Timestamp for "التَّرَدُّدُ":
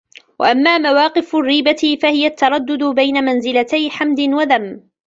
2.27-2.83